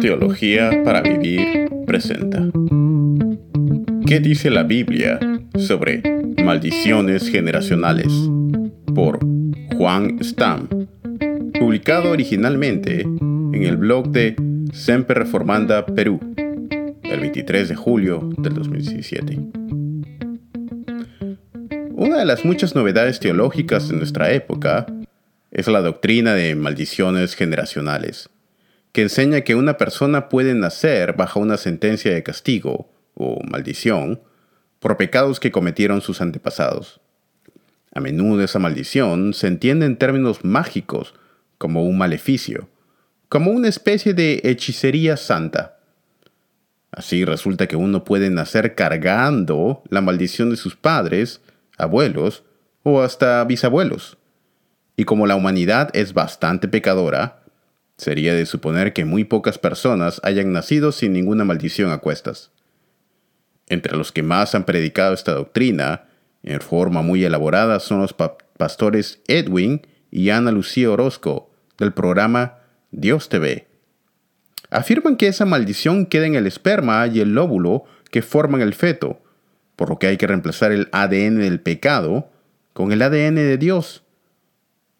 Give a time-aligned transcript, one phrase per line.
[0.00, 2.48] Teología para Vivir presenta.
[4.06, 5.20] ¿Qué dice la Biblia
[5.58, 6.02] sobre
[6.42, 8.10] maldiciones generacionales?
[8.94, 9.20] Por
[9.76, 10.68] Juan Stam.
[11.58, 14.36] Publicado originalmente en el blog de
[14.72, 16.18] Semper Reformanda Perú,
[17.02, 19.38] el 23 de julio del 2017.
[21.92, 24.86] Una de las muchas novedades teológicas de nuestra época
[25.50, 28.30] es la doctrina de maldiciones generacionales,
[28.92, 34.20] que enseña que una persona puede nacer bajo una sentencia de castigo o maldición
[34.80, 37.00] por pecados que cometieron sus antepasados.
[37.94, 41.14] A menudo esa maldición se entiende en términos mágicos
[41.58, 42.68] como un maleficio,
[43.28, 45.78] como una especie de hechicería santa.
[46.92, 51.40] Así resulta que uno puede nacer cargando la maldición de sus padres,
[51.76, 52.44] abuelos
[52.82, 54.18] o hasta bisabuelos.
[54.96, 57.39] Y como la humanidad es bastante pecadora,
[58.00, 62.50] sería de suponer que muy pocas personas hayan nacido sin ninguna maldición a cuestas.
[63.68, 66.08] Entre los que más han predicado esta doctrina,
[66.42, 68.14] en forma muy elaborada, son los
[68.56, 72.58] pastores Edwin y Ana Lucía Orozco, del programa
[72.90, 73.68] Dios TV.
[74.70, 79.20] Afirman que esa maldición queda en el esperma y el lóbulo que forman el feto,
[79.76, 82.30] por lo que hay que reemplazar el ADN del pecado
[82.72, 84.04] con el ADN de Dios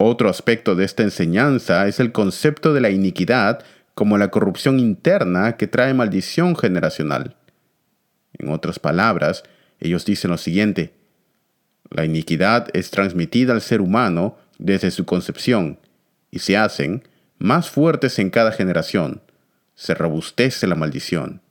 [0.03, 3.63] otro aspecto de esta enseñanza es el concepto de la iniquidad
[3.95, 7.37] como la corrupción interna que trae maldición generacional.
[8.39, 9.43] En otras palabras,
[9.79, 10.95] ellos dicen lo siguiente,
[11.91, 15.79] la iniquidad es transmitida al ser humano desde su concepción
[16.31, 17.03] y se hacen
[17.39, 19.21] más fuertes en cada generación.
[19.75, 21.43] Se robustece la maldición.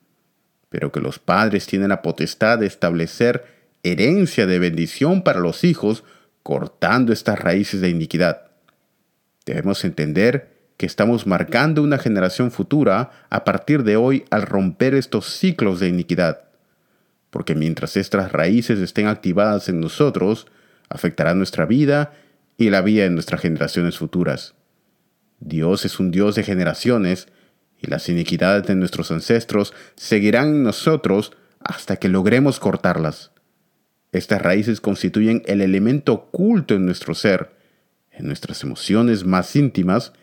[0.70, 3.46] Pero que los padres tienen la potestad de establecer
[3.84, 6.04] herencia de bendición para los hijos
[6.44, 8.52] cortando estas raíces de iniquidad.
[9.46, 15.26] Debemos entender que estamos marcando una generación futura a partir de hoy al romper estos
[15.26, 16.44] ciclos de iniquidad,
[17.30, 20.48] porque mientras estas raíces estén activadas en nosotros,
[20.88, 22.14] afectará nuestra vida
[22.58, 24.56] y la vida de nuestras generaciones futuras.
[25.40, 27.28] Dios es un Dios de generaciones
[27.82, 33.32] y las iniquidades de nuestros ancestros seguirán en nosotros hasta que logremos cortarlas.
[34.12, 37.52] Estas raíces constituyen el elemento oculto en nuestro ser,
[38.12, 40.14] en nuestras emociones más íntimas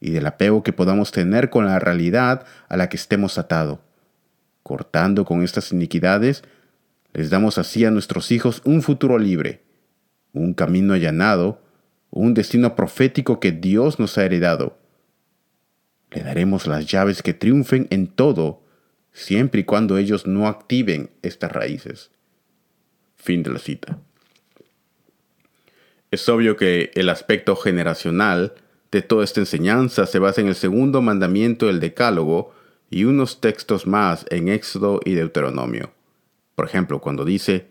[0.00, 3.78] y del apego que podamos tener con la realidad a la que estemos atados.
[4.62, 6.42] Cortando con estas iniquidades,
[7.12, 9.62] les damos así a nuestros hijos un futuro libre,
[10.32, 11.62] un camino allanado,
[12.10, 14.78] un destino profético que Dios nos ha heredado.
[16.10, 18.62] Le daremos las llaves que triunfen en todo,
[19.12, 22.10] siempre y cuando ellos no activen estas raíces.
[23.18, 23.98] Fin de la cita.
[26.10, 28.54] Es obvio que el aspecto generacional
[28.90, 32.54] de toda esta enseñanza se basa en el segundo mandamiento del Decálogo
[32.90, 35.92] y unos textos más en Éxodo y Deuteronomio.
[36.54, 37.66] Por ejemplo, cuando dice,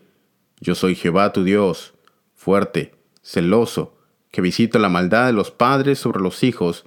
[0.60, 1.94] Yo soy Jehová tu Dios,
[2.34, 3.96] fuerte, celoso,
[4.30, 6.84] que visito la maldad de los padres sobre los hijos,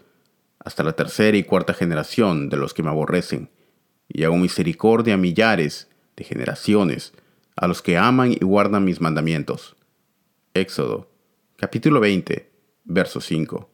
[0.60, 3.50] hasta la tercera y cuarta generación de los que me aborrecen,
[4.08, 7.14] y hago misericordia a millares de generaciones,
[7.56, 9.76] a los que aman y guardan mis mandamientos.
[10.54, 11.10] Éxodo,
[11.58, 12.50] capítulo 20,
[12.86, 13.70] verso 5.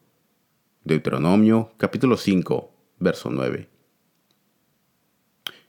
[0.84, 3.68] Deuteronomio, capítulo 5, verso 9.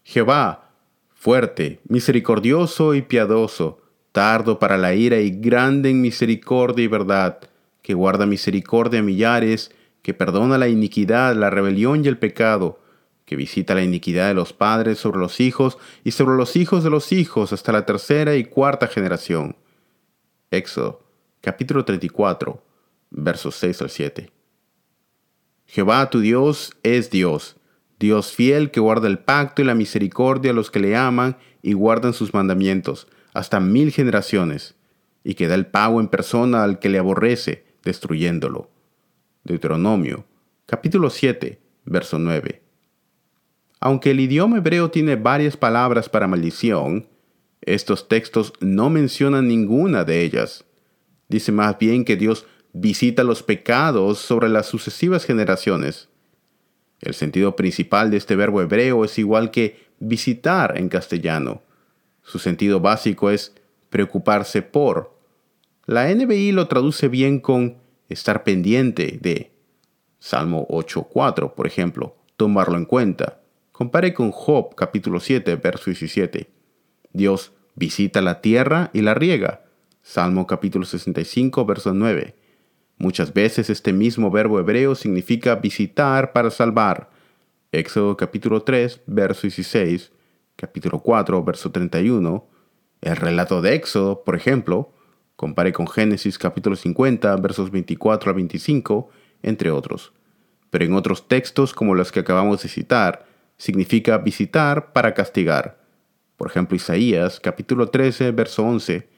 [0.04, 0.70] Jehová,
[1.10, 3.82] fuerte, misericordioso y piadoso,
[4.12, 7.40] tardo para la ira y grande en misericordia y verdad,
[7.82, 9.70] que guarda misericordia a millares,
[10.02, 12.80] que perdona la iniquidad, la rebelión y el pecado,
[13.28, 16.88] que visita la iniquidad de los padres sobre los hijos y sobre los hijos de
[16.88, 19.54] los hijos hasta la tercera y cuarta generación.
[20.50, 21.04] Éxodo
[21.42, 22.64] capítulo 34,
[23.10, 24.32] versos 6 al 7.
[25.66, 27.56] Jehová tu Dios es Dios,
[27.98, 31.74] Dios fiel que guarda el pacto y la misericordia a los que le aman y
[31.74, 34.74] guardan sus mandamientos, hasta mil generaciones,
[35.22, 38.70] y que da el pago en persona al que le aborrece, destruyéndolo.
[39.44, 40.24] Deuteronomio,
[40.64, 42.67] capítulo 7, verso 9.
[43.80, 47.08] Aunque el idioma hebreo tiene varias palabras para maldición,
[47.60, 50.64] estos textos no mencionan ninguna de ellas.
[51.28, 56.08] Dice más bien que Dios visita los pecados sobre las sucesivas generaciones.
[57.00, 61.62] El sentido principal de este verbo hebreo es igual que visitar en castellano.
[62.22, 63.54] Su sentido básico es
[63.90, 65.16] preocuparse por.
[65.86, 67.78] La NBI lo traduce bien con
[68.08, 69.52] estar pendiente de.
[70.18, 73.37] Salmo 8.4, por ejemplo, tomarlo en cuenta.
[73.78, 76.50] Compare con Job capítulo 7, verso 17.
[77.12, 79.66] Dios visita la tierra y la riega
[80.02, 82.34] Salmo capítulo 65, verso 9.
[82.96, 87.10] Muchas veces este mismo verbo hebreo significa visitar para salvar.
[87.70, 90.10] Éxodo capítulo 3, verso 16,
[90.56, 92.48] capítulo 4, verso 31,
[93.02, 94.92] el relato de Éxodo, por ejemplo,
[95.36, 99.08] compare con Génesis capítulo 50, versos 24 a 25,
[99.44, 100.12] entre otros.
[100.70, 103.27] Pero en otros textos como los que acabamos de citar,
[103.58, 105.78] significa visitar para castigar.
[106.36, 109.08] Por ejemplo, Isaías capítulo 13, verso 11,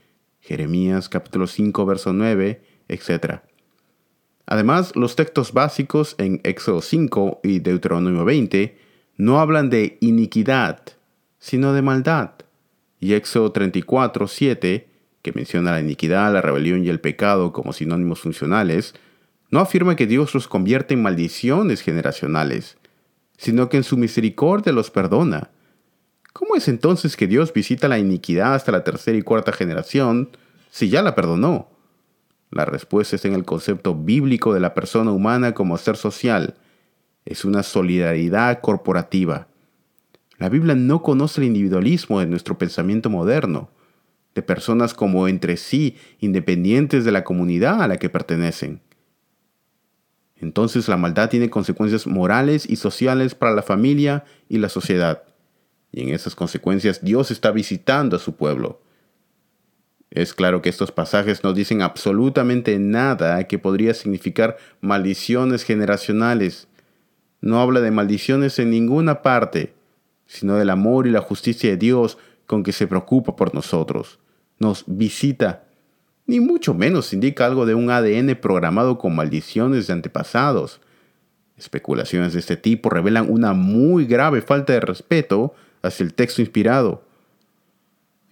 [0.41, 3.41] Jeremías capítulo 5, verso 9, etc.
[4.47, 8.77] Además, los textos básicos en Éxodo 5 y Deuteronomio 20
[9.17, 10.83] no hablan de iniquidad,
[11.39, 12.33] sino de maldad.
[12.99, 14.89] Y Éxodo 34, 7,
[15.23, 18.95] que menciona la iniquidad, la rebelión y el pecado como sinónimos funcionales,
[19.51, 22.79] no afirma que Dios los convierte en maldiciones generacionales,
[23.41, 25.49] sino que en su misericordia los perdona.
[26.35, 30.29] ¿Cómo es entonces que Dios visita la iniquidad hasta la tercera y cuarta generación
[30.71, 31.71] si ya la perdonó?
[32.51, 36.57] La respuesta está en el concepto bíblico de la persona humana como ser social.
[37.25, 39.49] Es una solidaridad corporativa.
[40.37, 43.71] La Biblia no conoce el individualismo de nuestro pensamiento moderno,
[44.35, 48.83] de personas como entre sí independientes de la comunidad a la que pertenecen.
[50.41, 55.23] Entonces la maldad tiene consecuencias morales y sociales para la familia y la sociedad.
[55.93, 58.81] Y en esas consecuencias Dios está visitando a su pueblo.
[60.11, 66.67] Es claro que estos pasajes no dicen absolutamente nada que podría significar maldiciones generacionales.
[67.41, 69.75] No habla de maldiciones en ninguna parte,
[70.27, 74.19] sino del amor y la justicia de Dios con que se preocupa por nosotros.
[74.59, 75.65] Nos visita.
[76.31, 80.81] Ni mucho menos indica algo de un ADN programado con maldiciones de antepasados.
[81.57, 87.03] Especulaciones de este tipo revelan una muy grave falta de respeto hacia el texto inspirado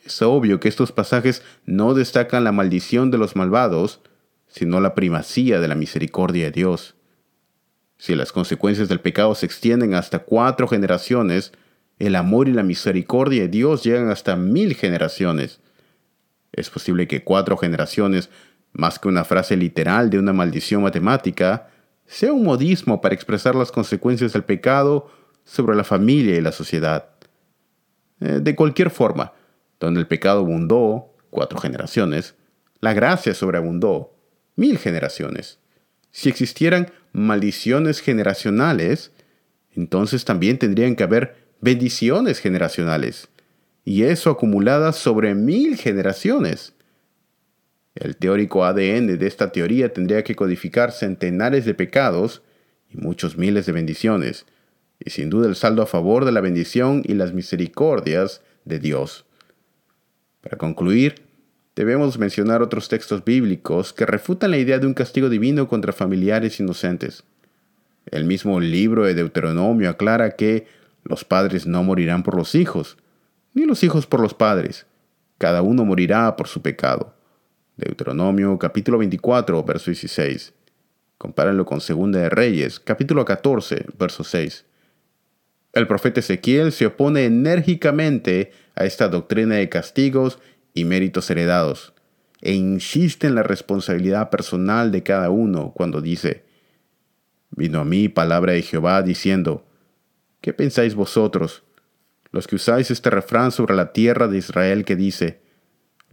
[0.08, 4.00] es obvio que estos pasajes no destacan la maldición de los malvados,
[4.46, 6.94] sino la primacía de la misericordia de Dios.
[7.98, 11.52] Si las consecuencias del pecado se extienden hasta cuatro generaciones,
[11.98, 15.60] el amor y la misericordia de Dios llegan hasta mil generaciones.
[16.52, 18.30] Es posible que cuatro generaciones,
[18.72, 21.68] más que una frase literal de una maldición matemática,
[22.06, 25.10] sea un modismo para expresar las consecuencias del pecado
[25.44, 27.10] sobre la familia y la sociedad.
[28.20, 29.32] Eh, de cualquier forma,
[29.78, 32.34] donde el pecado abundó, cuatro generaciones,
[32.80, 34.14] la gracia sobreabundó,
[34.56, 35.58] mil generaciones.
[36.10, 39.12] Si existieran maldiciones generacionales,
[39.74, 43.28] entonces también tendrían que haber bendiciones generacionales,
[43.88, 46.74] y eso acumuladas sobre mil generaciones.
[47.94, 52.42] El teórico ADN de esta teoría tendría que codificar centenares de pecados
[52.90, 54.44] y muchos miles de bendiciones,
[55.02, 59.24] y sin duda el saldo a favor de la bendición y las misericordias de Dios.
[60.42, 61.22] Para concluir,
[61.74, 66.60] debemos mencionar otros textos bíblicos que refutan la idea de un castigo divino contra familiares
[66.60, 67.24] inocentes.
[68.04, 70.66] El mismo libro de Deuteronomio aclara que
[71.04, 72.98] los padres no morirán por los hijos,
[73.58, 74.86] ni los hijos por los padres.
[75.36, 77.14] Cada uno morirá por su pecado.
[77.76, 80.54] Deuteronomio capítulo 24, verso 16.
[81.18, 84.64] Compárenlo con Segunda de Reyes, capítulo 14, verso 6.
[85.72, 90.38] El profeta Ezequiel se opone enérgicamente a esta doctrina de castigos
[90.72, 91.92] y méritos heredados,
[92.40, 96.44] e insiste en la responsabilidad personal de cada uno cuando dice,
[97.50, 99.66] Vino a mí palabra de Jehová diciendo,
[100.40, 101.64] ¿qué pensáis vosotros,
[102.30, 105.40] los que usáis este refrán sobre la tierra de Israel que dice,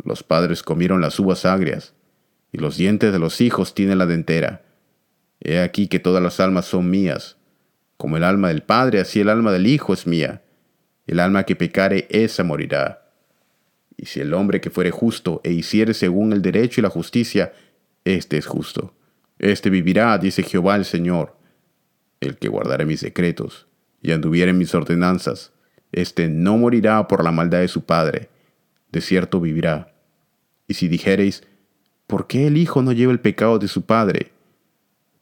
[0.03, 1.93] los padres comieron las uvas agrias,
[2.51, 4.63] y los dientes de los hijos tienen la dentera?
[5.41, 7.37] He aquí que todas las almas son mías,
[7.97, 10.41] como el alma del Padre, así el alma del Hijo es mía.
[11.07, 13.09] El alma que pecare, esa morirá.
[13.97, 17.53] Y si el hombre que fuere justo e hiciere según el derecho y la justicia,
[18.03, 18.93] éste es justo.
[19.39, 21.37] Éste vivirá, dice Jehová el Señor.
[22.19, 23.67] El que guardare mis decretos
[24.01, 25.51] y anduviere mis ordenanzas,
[25.91, 28.29] éste no morirá por la maldad de su padre,
[28.91, 29.93] de cierto vivirá.
[30.67, 31.43] Y si dijereis,
[32.07, 34.31] ¿por qué el Hijo no lleva el pecado de su padre?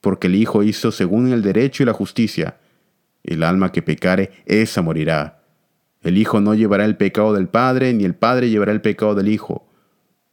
[0.01, 2.57] Porque el Hijo hizo según el derecho y la justicia.
[3.23, 5.43] El alma que pecare, esa morirá.
[6.01, 9.29] El Hijo no llevará el pecado del Padre, ni el Padre llevará el pecado del
[9.29, 9.65] Hijo.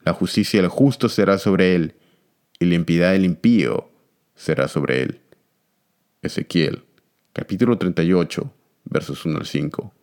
[0.04, 1.94] La justicia del justo será sobre él,
[2.58, 3.90] y la impiedad del impío
[4.34, 5.20] será sobre él.
[6.22, 6.82] Ezequiel,
[7.32, 8.52] capítulo 38,
[8.84, 9.94] versos 1 al 5.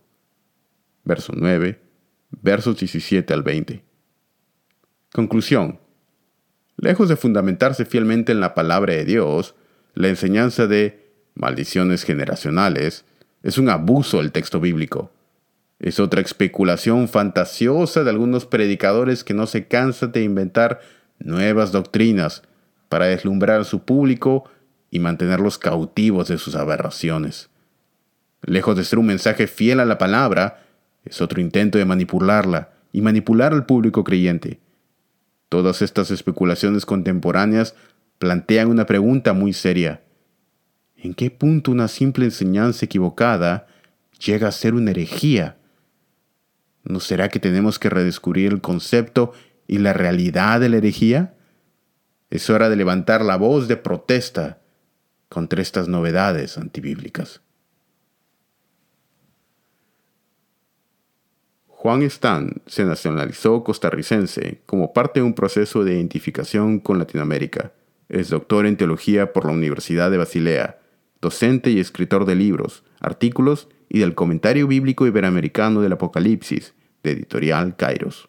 [1.08, 1.80] Verso 9,
[2.32, 3.82] versos 17 al 20.
[5.14, 5.80] Conclusión.
[6.76, 9.56] Lejos de fundamentarse fielmente en la palabra de Dios,
[9.94, 13.06] la enseñanza de maldiciones generacionales
[13.42, 15.14] es un abuso del texto bíblico.
[15.80, 20.82] Es otra especulación fantasiosa de algunos predicadores que no se cansan de inventar
[21.20, 22.44] nuevas doctrinas
[22.90, 24.44] para deslumbrar a su público
[24.92, 27.50] y mantenerlos cautivos de sus aberraciones.
[28.42, 30.67] lejos de ser un mensaje fiel a la palabra,
[31.10, 34.60] es otro intento de manipularla y manipular al público creyente.
[35.50, 37.76] Todas estas especulaciones contemporáneas
[38.20, 40.02] plantean una pregunta muy seria.
[40.98, 43.68] ¿En qué punto una simple enseñanza equivocada
[44.26, 45.58] llega a ser una herejía?
[46.84, 49.34] ¿No será que tenemos que redescubrir el concepto
[49.68, 51.36] y la realidad de la herejía?
[52.30, 54.60] Es hora de levantar la voz de protesta
[55.30, 57.42] contra estas novedades antibíblicas.
[61.80, 67.72] Juan Stan se nacionalizó costarricense como parte de un proceso de identificación con Latinoamérica.
[68.10, 70.80] Es doctor en teología por la Universidad de Basilea,
[71.22, 77.76] docente y escritor de libros, artículos y del Comentario Bíblico Iberoamericano del Apocalipsis, de editorial
[77.76, 78.28] Kairos.